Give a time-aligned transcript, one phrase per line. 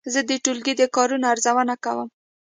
[0.13, 2.07] زه د ټولګي د کارونو ارزونه کوم.